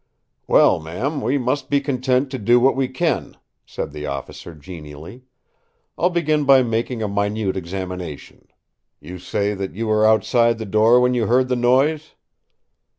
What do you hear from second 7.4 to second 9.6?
examination. You say